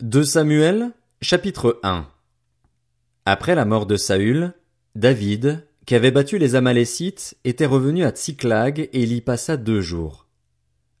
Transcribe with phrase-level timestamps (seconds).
[0.00, 0.92] De Samuel,
[1.22, 2.06] chapitre 1
[3.24, 4.52] Après la mort de Saül,
[4.94, 9.80] David, qui avait battu les Amalécites, était revenu à Tsiklag et il y passa deux
[9.80, 10.28] jours.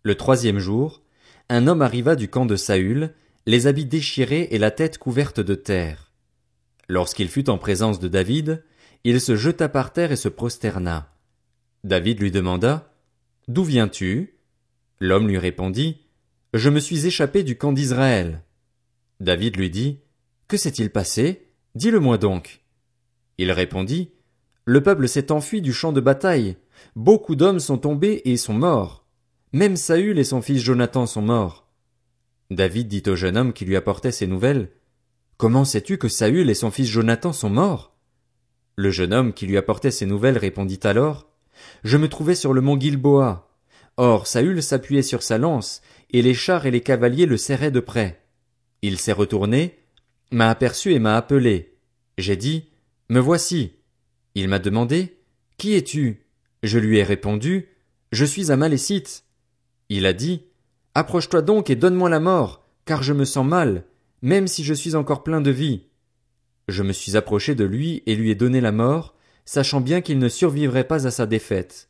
[0.02, 1.00] Le troisième jour,
[1.48, 3.14] un homme arriva du camp de Saül,
[3.46, 6.10] les habits déchirés et la tête couverte de terre.
[6.88, 8.64] Lorsqu'il fut en présence de David,
[9.04, 11.14] il se jeta par terre et se prosterna.
[11.84, 12.92] David lui demanda,
[13.46, 14.40] D'où viens-tu?
[14.98, 16.00] L'homme lui répondit,
[16.52, 18.42] Je me suis échappé du camp d'Israël.
[19.20, 20.00] David lui dit,
[20.46, 21.48] Que s'est-il passé?
[21.74, 22.60] Dis-le-moi donc.
[23.36, 24.12] Il répondit,
[24.64, 26.56] Le peuple s'est enfui du champ de bataille.
[26.94, 29.04] Beaucoup d'hommes sont tombés et sont morts.
[29.52, 31.68] Même Saül et son fils Jonathan sont morts.
[32.50, 34.70] David dit au jeune homme qui lui apportait ces nouvelles,
[35.36, 37.96] Comment sais-tu que Saül et son fils Jonathan sont morts?
[38.76, 41.28] Le jeune homme qui lui apportait ces nouvelles répondit alors,
[41.82, 43.50] Je me trouvais sur le mont Gilboa.
[43.96, 47.80] Or Saül s'appuyait sur sa lance, et les chars et les cavaliers le serraient de
[47.80, 48.22] près.
[48.82, 49.78] Il s'est retourné,
[50.30, 51.74] m'a aperçu et m'a appelé.
[52.16, 52.68] J'ai dit,
[53.08, 53.72] Me voici.
[54.34, 55.18] Il m'a demandé,
[55.56, 56.26] Qui es-tu?
[56.62, 57.68] Je lui ai répondu,
[58.12, 59.24] Je suis un Malécite.
[59.88, 60.42] Il a dit,
[60.94, 63.84] Approche-toi donc et donne-moi la mort, car je me sens mal,
[64.22, 65.84] même si je suis encore plein de vie.
[66.68, 69.14] Je me suis approché de lui et lui ai donné la mort,
[69.44, 71.88] sachant bien qu'il ne survivrait pas à sa défaite.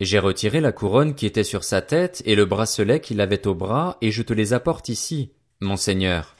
[0.00, 3.54] J'ai retiré la couronne qui était sur sa tête et le bracelet qu'il avait au
[3.54, 5.30] bras, et je te les apporte ici.
[5.60, 6.36] Monseigneur.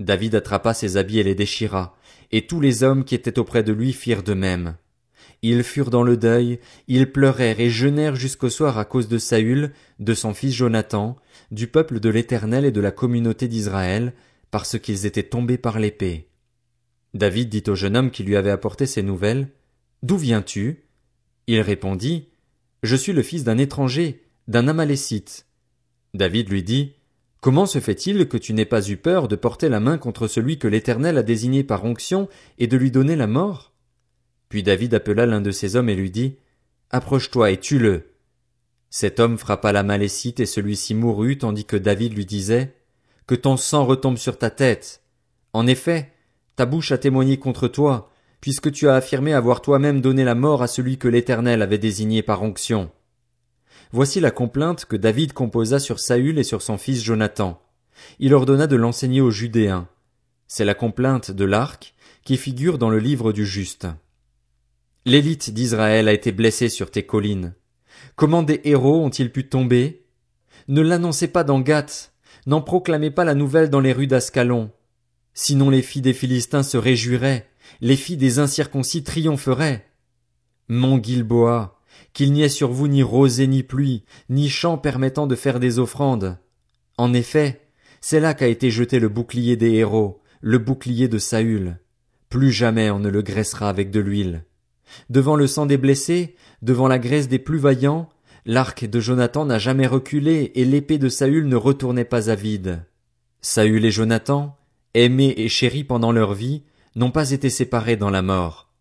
[0.00, 1.96] David attrapa ses habits et les déchira,
[2.32, 4.76] et tous les hommes qui étaient auprès de lui firent de même.
[5.42, 9.72] Ils furent dans le deuil, ils pleurèrent et jeûnèrent jusqu'au soir à cause de Saül,
[10.00, 11.16] de son fils Jonathan,
[11.50, 14.12] du peuple de l'Éternel et de la communauté d'Israël,
[14.50, 16.28] parce qu'ils étaient tombés par l'épée.
[17.14, 19.48] David dit au jeune homme qui lui avait apporté ces nouvelles,
[20.02, 20.84] D'où viens-tu?
[21.46, 22.28] Il répondit,
[22.82, 25.46] Je suis le fils d'un étranger, d'un Amalécite.
[26.14, 26.94] David lui dit,
[27.42, 30.60] Comment se fait-il que tu n'aies pas eu peur de porter la main contre celui
[30.60, 32.28] que l'Éternel a désigné par onction
[32.60, 33.72] et de lui donner la mort?
[34.48, 36.36] Puis David appela l'un de ses hommes et lui dit,
[36.90, 38.12] Approche-toi et tue-le.
[38.90, 42.76] Cet homme frappa la Malécite et celui-ci mourut tandis que David lui disait,
[43.26, 45.02] Que ton sang retombe sur ta tête.
[45.52, 46.12] En effet,
[46.54, 50.62] ta bouche a témoigné contre toi, puisque tu as affirmé avoir toi-même donné la mort
[50.62, 52.92] à celui que l'Éternel avait désigné par onction.
[53.92, 57.60] Voici la complainte que David composa sur Saül et sur son fils Jonathan.
[58.18, 59.86] Il ordonna de l'enseigner aux Judéens.
[60.46, 61.94] C'est la complainte de l'arc
[62.24, 63.86] qui figure dans le livre du juste.
[65.04, 67.54] L'élite d'Israël a été blessée sur tes collines.
[68.16, 70.06] Comment des héros ont-ils pu tomber?
[70.68, 72.12] Ne l'annoncez pas dans Gath,
[72.46, 74.70] n'en proclamez pas la nouvelle dans les rues d'Ascalon.
[75.34, 77.46] Sinon les filles des Philistins se réjouiraient,
[77.82, 79.86] les filles des incirconcis triompheraient.
[80.68, 81.78] Mon Gilboa,
[82.12, 85.78] qu'il n'y ait sur vous ni rosée ni pluie, ni champ permettant de faire des
[85.78, 86.38] offrandes.
[86.98, 87.60] En effet,
[88.00, 91.78] c'est là qu'a été jeté le bouclier des héros, le bouclier de Saül.
[92.28, 94.44] Plus jamais on ne le graissera avec de l'huile.
[95.08, 98.08] Devant le sang des blessés, devant la graisse des plus vaillants,
[98.44, 102.84] l'arc de Jonathan n'a jamais reculé et l'épée de Saül ne retournait pas à vide.
[103.40, 104.56] Saül et Jonathan,
[104.94, 106.62] aimés et chéris pendant leur vie,
[106.96, 108.71] n'ont pas été séparés dans la mort.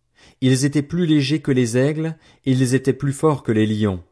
[0.42, 4.04] Ils étaient plus légers que les aigles, ils étaient plus forts que les lions.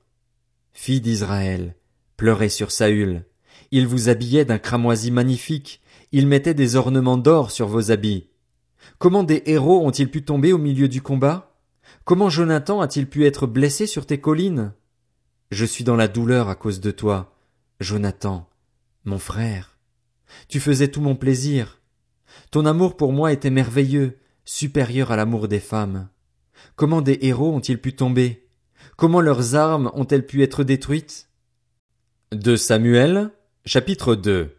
[0.73, 1.75] Filles d'Israël,
[2.17, 3.25] pleurez sur Saül.
[3.71, 5.81] Il vous habillait d'un cramoisi magnifique,
[6.11, 8.27] il mettait des ornements d'or sur vos habits.
[8.99, 11.57] Comment des héros ont-ils pu tomber au milieu du combat?
[12.03, 14.73] Comment Jonathan a-t-il pu être blessé sur tes collines?
[15.51, 17.35] Je suis dans la douleur à cause de toi,
[17.79, 18.47] Jonathan,
[19.03, 19.77] mon frère.
[20.47, 21.81] Tu faisais tout mon plaisir.
[22.51, 26.09] Ton amour pour moi était merveilleux, supérieur à l'amour des femmes.
[26.75, 28.47] Comment des héros ont-ils pu tomber?
[28.95, 31.29] Comment leurs armes ont-elles pu être détruites?
[32.31, 33.31] De Samuel,
[33.65, 34.55] chapitre 2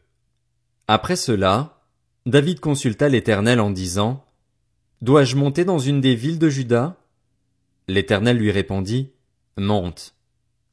[0.89, 1.83] Après cela,
[2.27, 4.25] David consulta l'Éternel en disant,
[5.03, 6.97] Dois-je monter dans une des villes de Juda?
[7.89, 9.13] L'Éternel lui répondit,
[9.57, 10.15] Monte.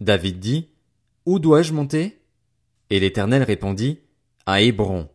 [0.01, 0.69] David dit,
[1.25, 2.21] Où dois-je monter?
[2.89, 3.99] Et l'Éternel répondit,
[4.45, 5.09] À Hébron.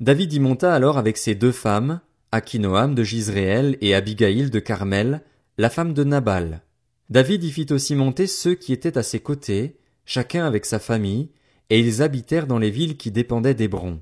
[0.00, 2.00] David y monta alors avec ses deux femmes,
[2.32, 5.22] Akinoam de Gisréel et Abigail de Carmel,
[5.58, 6.62] la femme de Nabal.
[7.08, 11.30] David y fit aussi monter ceux qui étaient à ses côtés, chacun avec sa famille,
[11.70, 14.00] et ils habitèrent dans les villes qui dépendaient d'Hébron.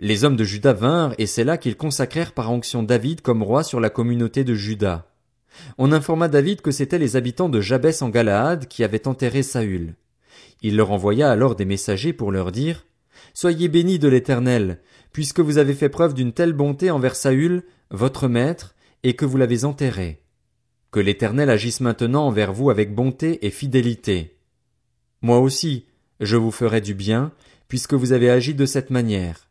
[0.00, 3.62] Les hommes de Juda vinrent, et c'est là qu'ils consacrèrent par onction David comme roi
[3.62, 5.06] sur la communauté de Juda.
[5.78, 9.94] On informa David que c'étaient les habitants de Jabès en Galaad qui avaient enterré Saül.
[10.62, 12.84] Il leur envoya alors des messagers pour leur dire
[13.34, 14.80] Soyez bénis de l'Éternel,
[15.12, 19.36] puisque vous avez fait preuve d'une telle bonté envers Saül, votre maître, et que vous
[19.36, 20.22] l'avez enterré.
[20.90, 24.38] Que l'Éternel agisse maintenant envers vous avec bonté et fidélité.
[25.22, 25.86] Moi aussi,
[26.20, 27.32] je vous ferai du bien,
[27.68, 29.48] puisque vous avez agi de cette manière.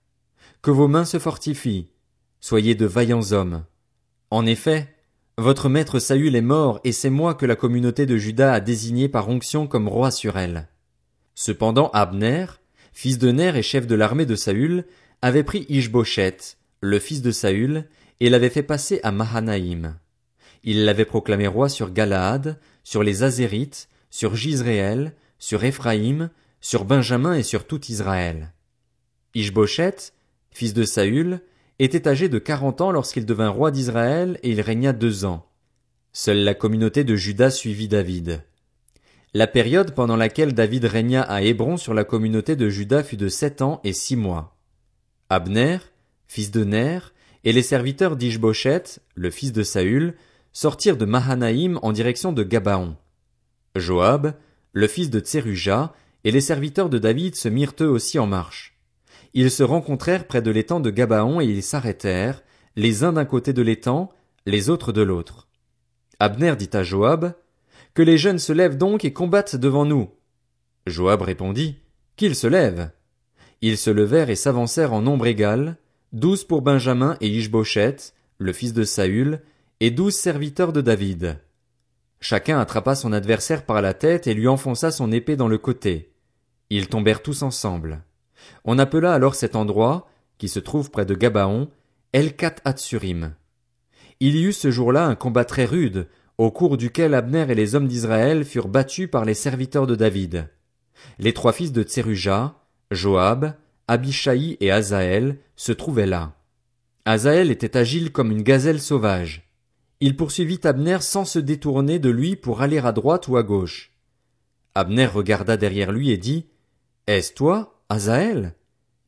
[0.61, 1.91] que vos mains se fortifient.
[2.39, 3.65] Soyez de vaillants hommes.
[4.31, 4.95] En effet,
[5.37, 9.09] votre maître Saül est mort et c'est moi que la communauté de Juda a désigné
[9.09, 10.69] par onction comme roi sur elle.
[11.35, 12.45] Cependant Abner,
[12.95, 14.85] fils de Ner et chef de l'armée de Saül,
[15.21, 16.37] avait pris Ishboshet,
[16.79, 17.85] le fils de Saül,
[18.21, 19.97] et l'avait fait passer à Mahanaïm.
[20.63, 26.29] Il l'avait proclamé roi sur Galaad, sur les Azérites, sur Gisréel, sur Éphraïm,
[26.61, 28.53] sur Benjamin et sur tout Israël.
[29.35, 30.13] Ishboshet,
[30.51, 31.41] fils de Saül,
[31.79, 35.45] était âgé de quarante ans lorsqu'il devint roi d'Israël et il régna deux ans.
[36.13, 38.41] Seule la communauté de Juda suivit David.
[39.35, 43.27] La période pendant laquelle David régna à Hébron sur la communauté de Juda fut de
[43.27, 44.55] sept ans et six mois.
[45.29, 45.79] Abner,
[46.25, 46.99] fils de Ner,
[47.43, 50.13] et les serviteurs d'Ishboshet, le fils de Saül,
[50.53, 52.95] sortirent de Mahanaïm en direction de Gabaon.
[53.75, 54.35] Joab,
[54.71, 55.93] le fils de Tseruja,
[56.23, 58.79] et les serviteurs de David se mirent eux aussi en marche.
[59.33, 62.41] Ils se rencontrèrent près de l'étang de Gabaon et ils s'arrêtèrent,
[62.77, 64.13] les uns d'un côté de l'étang,
[64.45, 65.49] les autres de l'autre.
[66.21, 67.33] Abner dit à Joab,
[67.95, 70.09] Que les jeunes se lèvent donc et combattent devant nous.
[70.85, 71.79] Joab répondit,
[72.17, 72.91] Qu'ils se lèvent.
[73.61, 75.77] Ils se levèrent et s'avancèrent en nombre égal,
[76.11, 77.95] douze pour Benjamin et Ishboshet,
[78.37, 79.41] le fils de Saül,
[79.79, 81.39] et douze serviteurs de David.
[82.19, 86.11] Chacun attrapa son adversaire par la tête et lui enfonça son épée dans le côté.
[86.69, 88.03] Ils tombèrent tous ensemble.
[88.65, 91.69] On appela alors cet endroit, qui se trouve près de Gabaon,
[92.11, 93.35] Elkat Hatsurim.
[94.19, 97.75] Il y eut ce jour-là un combat très rude, au cours duquel Abner et les
[97.75, 100.49] hommes d'Israël furent battus par les serviteurs de David.
[101.19, 102.55] Les trois fils de Tseruja,
[102.91, 103.53] Joab,
[103.87, 106.33] Abishai et Azaël, se trouvaient là.
[107.05, 109.49] Azaël était agile comme une gazelle sauvage.
[110.01, 113.91] Il poursuivit Abner sans se détourner de lui pour aller à droite ou à gauche.
[114.73, 116.47] Abner regarda derrière lui et dit,
[117.07, 118.55] Est-ce toi, Azaël?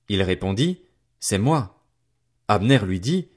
[0.08, 0.82] Il répondit,
[1.20, 1.84] C'est moi.
[2.48, 3.28] Abner lui dit,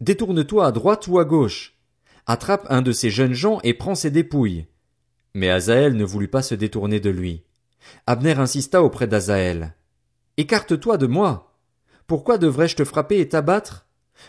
[0.00, 1.79] Détourne-toi à droite ou à gauche.
[2.26, 4.66] Attrape un de ces jeunes gens et prends ses dépouilles.
[5.34, 7.44] Mais Azaël ne voulut pas se détourner de lui.
[8.06, 9.74] Abner insista auprès d'Azaël.
[10.36, 11.56] Écarte-toi de moi.
[12.06, 13.86] Pourquoi devrais-je te frapper et t'abattre?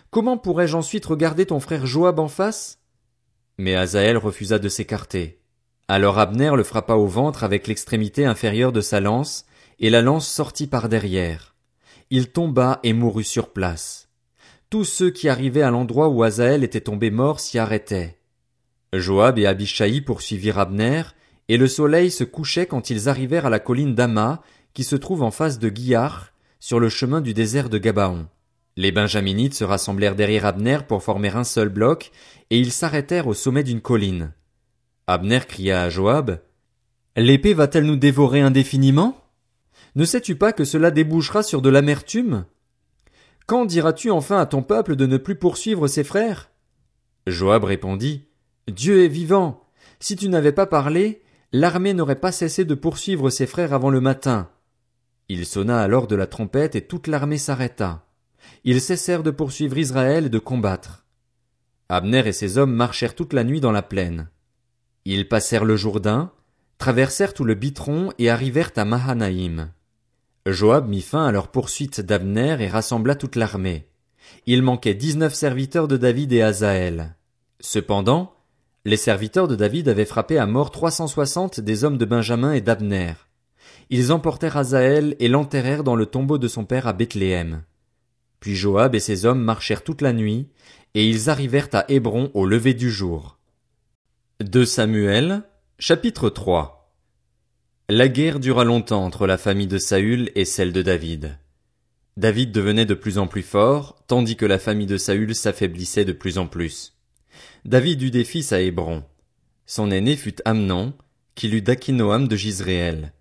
[0.10, 2.80] Comment pourrais-je ensuite regarder ton frère Joab en face?
[3.58, 5.42] Mais Azaël refusa de s'écarter.
[5.88, 9.46] Alors Abner le frappa au ventre avec l'extrémité inférieure de sa lance,
[9.80, 11.56] et la lance sortit par derrière.
[12.10, 14.10] Il tomba et mourut sur place.
[14.72, 18.18] Tous ceux qui arrivaient à l'endroit où Azaël était tombé mort s'y arrêtaient.
[18.94, 21.04] Joab et Abishai poursuivirent Abner,
[21.50, 24.42] et le soleil se couchait quand ils arrivèrent à la colline d'Ama,
[24.74, 26.32] qui se trouve en face de Guiar,
[26.62, 28.28] sur le chemin du désert de Gabaon.
[28.78, 32.10] Les Benjaminites se rassemblèrent derrière Abner pour former un seul bloc,
[32.50, 34.32] et ils s'arrêtèrent au sommet d'une colline.
[35.06, 36.40] Abner cria à Joab,
[37.18, 39.18] L'épée va-t-elle nous dévorer indéfiniment?
[39.96, 42.46] Ne sais-tu pas que cela débouchera sur de l'amertume?
[43.52, 46.52] Quand diras-tu enfin à ton peuple de ne plus poursuivre ses frères?
[47.28, 48.30] Joab répondit,
[48.70, 49.68] Dieu est vivant.
[50.00, 51.22] Si tu n'avais pas parlé,
[51.52, 54.50] l'armée n'aurait pas cessé de poursuivre ses frères avant le matin.
[55.28, 58.06] Il sonna alors de la trompette et toute l'armée s'arrêta.
[58.64, 61.06] Ils cessèrent de poursuivre Israël et de combattre.
[61.90, 64.30] Abner et ses hommes marchèrent toute la nuit dans la plaine.
[65.04, 66.32] Ils passèrent le Jourdain,
[66.78, 69.74] traversèrent tout le Bitron et arrivèrent à Mahanaïm.
[70.48, 73.88] Joab mit fin à leur poursuite d'Abner et rassembla toute l'armée.
[74.48, 77.16] Il manquait dix-neuf serviteurs de David et Azaël.
[77.60, 78.34] Cependant,
[78.84, 82.54] les serviteurs de David avaient frappé à mort trois cent soixante des hommes de Benjamin
[82.54, 83.14] et d'Abner.
[83.92, 87.64] Ils emportèrent Azaël et l'enterrèrent dans le tombeau de son père à Bethléem.
[88.40, 90.48] Puis Joab et ses hommes marchèrent toute la nuit,
[90.96, 93.38] et ils arrivèrent à Hébron au lever du jour.
[94.40, 95.44] De Samuel,
[95.78, 96.81] chapitre 3
[97.94, 101.38] la guerre dura longtemps entre la famille de Saül et celle de David.
[102.16, 106.14] David devenait de plus en plus fort, tandis que la famille de Saül s'affaiblissait de
[106.14, 106.94] plus en plus.
[107.66, 109.04] David eut des fils à Hébron.
[109.66, 110.94] Son aîné fut Amnon,
[111.36, 113.12] qui eut d'Akinoam de Gisréel.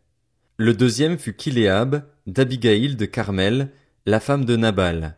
[0.56, 3.72] Le deuxième fut Kiléab, d'Abigaïl de Carmel,
[4.06, 5.16] la femme de Nabal.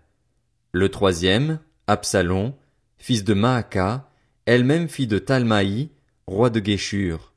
[0.73, 2.55] Le troisième, Absalom,
[2.97, 4.09] fils de Maaka,
[4.47, 5.91] elle-même fille de Talmaï,
[6.27, 7.35] roi de Guéchur.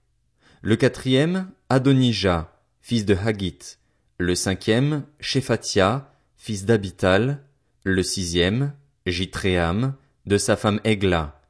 [0.62, 3.80] Le quatrième, Adonijah, fils de Hagit,
[4.20, 7.42] le cinquième, Shephatia, fils d'Abital,
[7.84, 8.74] le sixième,
[9.08, 9.96] Jitréam,
[10.28, 11.42] de sa femme Egla.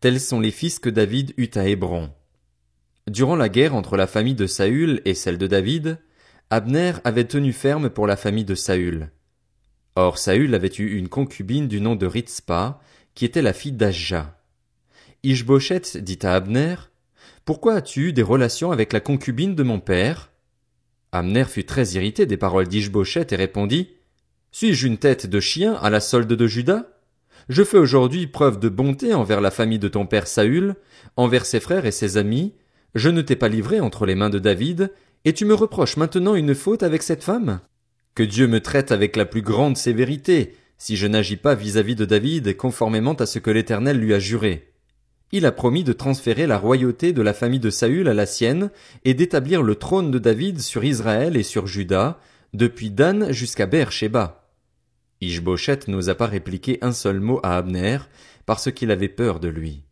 [0.00, 2.10] Tels sont les fils que David eut à Hébron.
[3.06, 5.98] Durant la guerre entre la famille de Saül et celle de David,
[6.48, 9.10] Abner avait tenu ferme pour la famille de Saül.
[9.94, 12.80] Or Saül avait eu une concubine du nom de Ritzpa,
[13.14, 14.40] qui était la fille d'Ajja.
[15.22, 16.76] Ishboshet dit à Abner,
[17.44, 20.30] pourquoi as-tu eu des relations avec la concubine de mon père?
[21.12, 23.90] Amner fut très irrité des paroles d'Ishboshet et répondit,
[24.52, 26.86] Suis-je une tête de chien à la solde de Judas?
[27.48, 30.76] Je fais aujourd'hui preuve de bonté envers la famille de ton père Saül,
[31.16, 32.54] envers ses frères et ses amis,
[32.94, 34.92] je ne t'ai pas livré entre les mains de David,
[35.24, 37.60] et tu me reproches maintenant une faute avec cette femme?
[38.14, 42.04] Que Dieu me traite avec la plus grande sévérité, si je n'agis pas vis-à-vis de
[42.04, 44.69] David conformément à ce que l'Éternel lui a juré.
[45.32, 48.70] Il a promis de transférer la royauté de la famille de Saül à la sienne,
[49.04, 52.18] et d'établir le trône de David sur Israël et sur Juda,
[52.52, 54.48] depuis Dan jusqu'à Beersheba.
[55.20, 57.98] Ishboshet n'osa pas répliquer un seul mot à Abner,
[58.46, 59.84] parce qu'il avait peur de lui.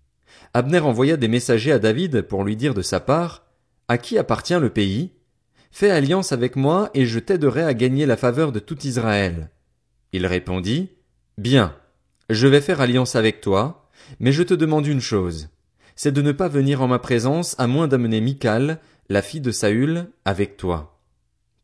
[0.54, 3.44] Abner envoya des messagers à David pour lui dire de sa part,
[3.86, 5.12] À qui appartient le pays?
[5.70, 9.50] Fais alliance avec moi et je t'aiderai à gagner la faveur de tout Israël.
[10.12, 10.90] Il répondit,
[11.36, 11.76] Bien,
[12.30, 13.87] je vais faire alliance avec toi,
[14.20, 15.48] mais je te demande une chose,
[15.96, 19.50] c'est de ne pas venir en ma présence à moins d'amener Michal, la fille de
[19.50, 21.00] Saül, avec toi.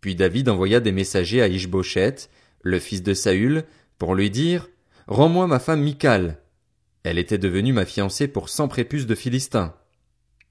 [0.01, 2.17] Puis David envoya des messagers à Ishboshet,
[2.63, 3.65] le fils de Saül,
[3.97, 4.69] pour lui dire,
[5.07, 6.41] Rends-moi ma femme Michal.
[7.05, 9.75] Elle était devenue ma fiancée pour cent prépuces de Philistins.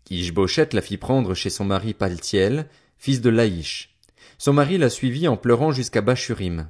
[0.10, 3.98] Ishboshet la fit prendre chez son mari Paltiel, fils de Laïch.
[4.38, 6.70] Son mari la suivit en pleurant jusqu'à Bachurim.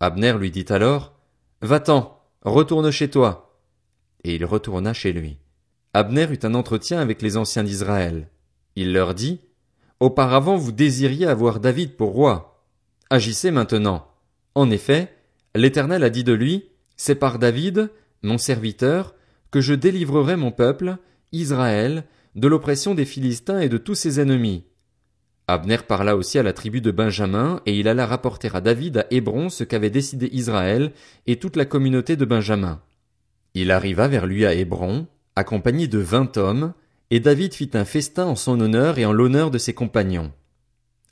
[0.00, 1.14] Abner lui dit alors,
[1.60, 3.51] Va-t'en, retourne chez toi.
[4.24, 5.38] Et il retourna chez lui.
[5.94, 8.28] Abner eut un entretien avec les anciens d'Israël.
[8.76, 9.40] Il leur dit,
[10.00, 12.64] Auparavant vous désiriez avoir David pour roi.
[13.10, 14.08] Agissez maintenant.
[14.54, 15.14] En effet,
[15.54, 17.90] l'Éternel a dit de lui, C'est par David,
[18.22, 19.14] mon serviteur,
[19.50, 20.96] que je délivrerai mon peuple,
[21.32, 24.64] Israël, de l'oppression des Philistins et de tous ses ennemis.
[25.48, 29.06] Abner parla aussi à la tribu de Benjamin, et il alla rapporter à David à
[29.10, 30.92] Hébron ce qu'avait décidé Israël
[31.26, 32.80] et toute la communauté de Benjamin.
[33.54, 35.06] Il arriva vers lui à Hébron,
[35.36, 36.72] accompagné de vingt hommes,
[37.10, 40.32] et David fit un festin en son honneur et en l'honneur de ses compagnons.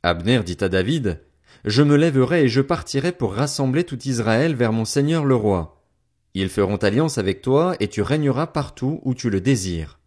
[0.02, 1.20] Abner dit à David,
[1.64, 5.84] Je me lèverai et je partirai pour rassembler tout Israël vers mon seigneur le roi.
[6.32, 9.98] Ils feront alliance avec toi et tu régneras partout où tu le désires.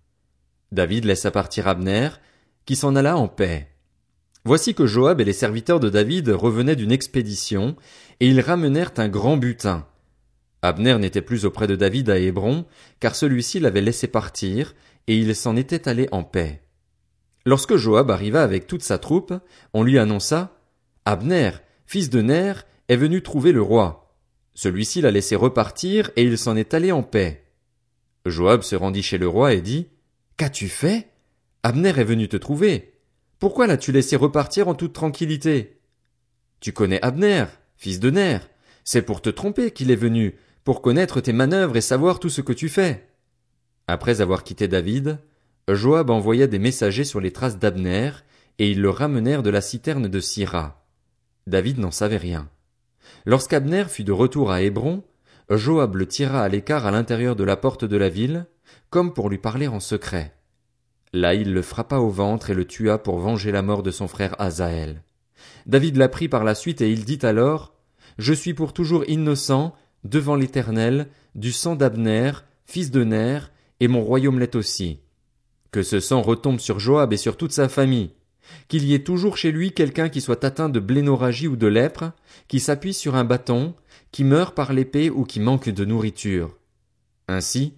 [0.71, 2.09] David laissa partir Abner,
[2.65, 3.67] qui s'en alla en paix.
[4.45, 7.75] Voici que Joab et les serviteurs de David revenaient d'une expédition,
[8.19, 9.85] et ils ramenèrent un grand butin.
[10.63, 12.65] Abner n'était plus auprès de David à Hébron,
[13.01, 14.75] car celui-ci l'avait laissé partir,
[15.07, 16.61] et il s'en était allé en paix.
[17.45, 19.33] Lorsque Joab arriva avec toute sa troupe,
[19.73, 20.57] on lui annonça
[21.03, 21.51] Abner,
[21.85, 22.53] fils de Ner,
[22.87, 24.15] est venu trouver le roi.
[24.53, 27.43] Celui-ci l'a laissé repartir, et il s'en est allé en paix.
[28.25, 29.89] Joab se rendit chez le roi et dit
[30.37, 31.09] Qu'as-tu fait?
[31.63, 32.93] Abner est venu te trouver.
[33.37, 35.81] Pourquoi l'as-tu laissé repartir en toute tranquillité?
[36.61, 38.37] Tu connais Abner, fils de Ner.
[38.85, 42.41] C'est pour te tromper qu'il est venu, pour connaître tes manœuvres et savoir tout ce
[42.41, 43.07] que tu fais.
[43.87, 45.19] Après avoir quitté David,
[45.67, 48.11] Joab envoya des messagers sur les traces d'Abner,
[48.59, 50.85] et ils le ramenèrent de la citerne de Syrah.
[51.47, 52.49] David n'en savait rien.
[53.25, 55.03] Lorsqu'Abner fut de retour à Hébron,
[55.49, 58.45] Joab le tira à l'écart à l'intérieur de la porte de la ville,
[58.89, 60.33] comme pour lui parler en secret.
[61.13, 64.07] Là il le frappa au ventre et le tua pour venger la mort de son
[64.07, 65.03] frère Azaël.
[65.65, 67.75] David l'apprit par la suite et il dit alors,
[68.17, 72.31] Je suis pour toujours innocent, devant l'Éternel, du sang d'Abner,
[72.65, 73.39] fils de Ner,
[73.79, 74.99] et mon royaume l'est aussi.
[75.71, 78.11] Que ce sang retombe sur Joab et sur toute sa famille.
[78.67, 82.11] Qu'il y ait toujours chez lui quelqu'un qui soit atteint de blénorragie ou de lèpre,
[82.47, 83.73] qui s'appuie sur un bâton,
[84.11, 86.57] qui meurt par l'épée ou qui manque de nourriture.
[87.27, 87.73] Ainsi,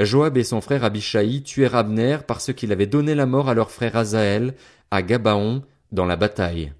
[0.00, 3.70] Joab et son frère Abishai tuèrent Abner parce qu'il avait donné la mort à leur
[3.70, 4.54] frère Azaël,
[4.90, 5.62] à Gabaon,
[5.92, 6.72] dans la bataille.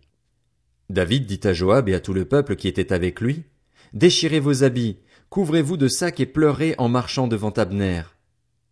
[0.90, 3.44] David dit à Joab et à tout le peuple qui était avec lui,
[3.94, 4.98] Déchirez vos habits,
[5.30, 8.02] couvrez-vous de sacs et pleurez en marchant devant Abner.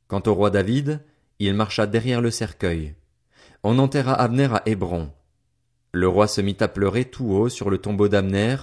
[0.09, 1.00] Quant au roi David,
[1.38, 2.97] il marcha derrière le cercueil.
[3.62, 5.12] On enterra Abner à Hébron.
[5.93, 8.57] Le roi se mit à pleurer tout haut sur le tombeau d'Abner,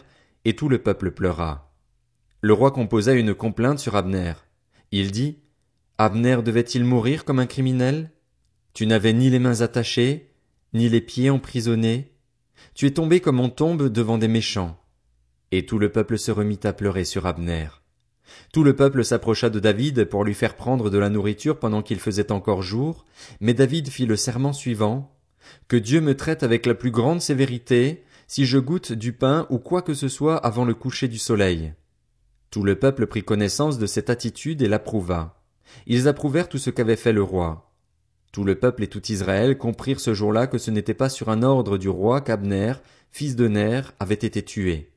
[0.44, 1.72] et tout le peuple pleura.
[2.42, 4.34] Le roi composa une complainte sur Abner.
[4.92, 5.40] Il dit,
[5.98, 8.12] Abner devait-il mourir comme un criminel?
[8.74, 10.34] Tu n'avais ni les mains attachées,
[10.74, 12.12] ni les pieds emprisonnés.
[12.74, 14.79] Tu es tombé comme on tombe devant des méchants.
[15.52, 17.68] Et tout le peuple se remit à pleurer sur Abner.
[18.54, 22.00] Tout le peuple s'approcha de David pour lui faire prendre de la nourriture pendant qu'il
[22.00, 23.06] faisait encore jour,
[23.40, 25.16] mais David fit le serment suivant.
[25.68, 29.58] Que Dieu me traite avec la plus grande sévérité, si je goûte du pain ou
[29.58, 31.74] quoi que ce soit avant le coucher du soleil.
[32.52, 35.44] Tout le peuple prit connaissance de cette attitude et l'approuva.
[35.88, 37.72] Ils approuvèrent tout ce qu'avait fait le roi.
[38.32, 41.42] Tout le peuple et tout Israël comprirent ce jour-là que ce n'était pas sur un
[41.42, 42.74] ordre du roi qu'Abner,
[43.10, 44.92] fils de Ner, avait été tué.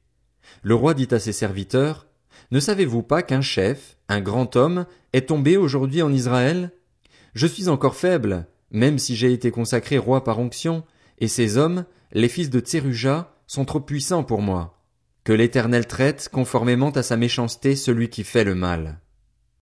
[0.63, 2.07] Le roi dit à ses serviteurs,
[2.51, 6.73] Ne savez-vous pas qu'un chef, un grand homme, est tombé aujourd'hui en Israël?
[7.35, 10.85] Je suis encore faible, même si j'ai été consacré roi par onction,
[11.19, 14.79] et ces hommes, les fils de Tseruja, sont trop puissants pour moi.
[15.25, 19.02] Que l'Éternel traite conformément à sa méchanceté celui qui fait le mal.